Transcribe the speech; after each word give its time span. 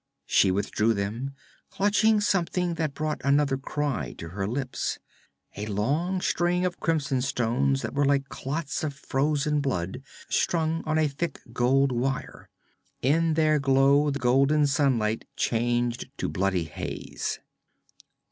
She 0.25 0.49
withdrew 0.49 0.95
them, 0.95 1.35
clutching 1.69 2.21
something 2.21 2.73
that 2.73 2.95
brought 2.95 3.21
another 3.23 3.55
cry 3.55 4.15
to 4.17 4.29
her 4.29 4.47
lips 4.47 4.97
a 5.55 5.67
long 5.67 6.21
string 6.21 6.65
of 6.65 6.79
crimson 6.79 7.21
stones 7.21 7.83
that 7.83 7.93
were 7.93 8.03
like 8.05 8.27
clots 8.27 8.83
of 8.83 8.95
frozen 8.95 9.59
blood 9.61 10.01
strung 10.27 10.81
on 10.87 10.97
a 10.97 11.07
thick 11.07 11.39
gold 11.53 11.91
wire. 11.91 12.49
In 13.03 13.35
their 13.35 13.59
glow 13.59 14.09
the 14.09 14.17
golden 14.17 14.65
sunlight 14.65 15.25
changed 15.35 16.09
to 16.17 16.27
bloody 16.27 16.63
haze. 16.63 17.39